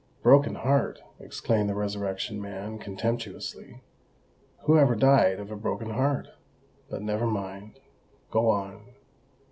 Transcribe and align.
"Broken 0.23 0.55
heart!" 0.55 0.99
exclaimed 1.19 1.69
the 1.69 1.75
Resurrection 1.75 2.41
Man 2.41 2.79
contemptuously: 2.79 3.83
"who 4.63 4.79
ever 4.79 4.95
died 4.95 5.39
of 5.39 5.51
a 5.51 5.55
broken 5.55 5.91
heart? 5.91 6.27
But 6.89 7.03
never 7.03 7.27
mind—go 7.27 8.49
on." 8.49 8.95